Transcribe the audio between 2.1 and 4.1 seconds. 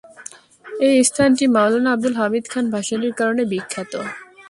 হামিদ খান ভাসানীর কারণে বিখ্যাত।